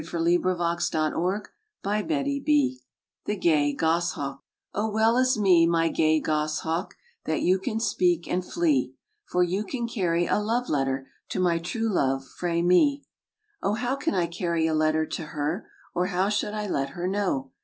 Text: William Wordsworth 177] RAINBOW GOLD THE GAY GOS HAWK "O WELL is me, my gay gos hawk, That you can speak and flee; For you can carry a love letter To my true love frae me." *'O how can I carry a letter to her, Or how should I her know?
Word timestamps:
William 0.11 0.41
Wordsworth 0.41 0.93
177] 1.05 1.51
RAINBOW 1.85 2.43
GOLD 2.49 2.77
THE 3.25 3.35
GAY 3.37 3.75
GOS 3.75 4.13
HAWK 4.13 4.41
"O 4.73 4.89
WELL 4.89 5.17
is 5.17 5.37
me, 5.37 5.67
my 5.67 5.89
gay 5.89 6.19
gos 6.19 6.61
hawk, 6.61 6.95
That 7.25 7.43
you 7.43 7.59
can 7.59 7.79
speak 7.79 8.27
and 8.27 8.43
flee; 8.43 8.95
For 9.25 9.43
you 9.43 9.63
can 9.63 9.87
carry 9.87 10.25
a 10.25 10.39
love 10.39 10.69
letter 10.69 11.07
To 11.29 11.39
my 11.39 11.59
true 11.59 11.93
love 11.93 12.25
frae 12.27 12.63
me." 12.63 13.05
*'O 13.61 13.75
how 13.75 13.95
can 13.95 14.15
I 14.15 14.25
carry 14.25 14.65
a 14.65 14.73
letter 14.73 15.05
to 15.05 15.23
her, 15.23 15.69
Or 15.93 16.07
how 16.07 16.29
should 16.29 16.55
I 16.55 16.65
her 16.85 17.07
know? 17.07 17.51